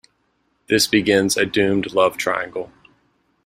This 0.65 0.87
begins 0.87 1.37
a 1.37 1.45
doomed 1.45 1.93
love 1.93 2.17
triangle. 2.17 2.71